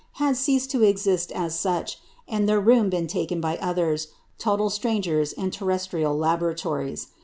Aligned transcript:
had 0.13 0.35
ceased 0.35 0.71
to 0.71 0.81
exist 0.81 1.31
as 1.31 1.53
such, 1.53 1.99
and 2.27 2.49
their 2.49 2.59
room 2.59 2.89
been 2.89 3.05
taken 3.05 3.39
by 3.39 3.55
others, 3.57 4.07
total 4.39 4.71
strangers 4.71 5.31
in 5.31 5.51
terrestrial 5.51 6.17
laboratories. 6.17 7.09